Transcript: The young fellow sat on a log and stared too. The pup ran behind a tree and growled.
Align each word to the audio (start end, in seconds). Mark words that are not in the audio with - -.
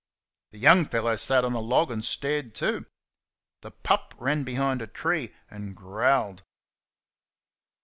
The 0.49 0.57
young 0.57 0.85
fellow 0.85 1.15
sat 1.15 1.45
on 1.45 1.53
a 1.53 1.59
log 1.59 1.91
and 1.91 2.03
stared 2.03 2.55
too. 2.55 2.87
The 3.61 3.69
pup 3.69 4.15
ran 4.17 4.43
behind 4.43 4.81
a 4.81 4.87
tree 4.87 5.31
and 5.47 5.75
growled. 5.75 6.41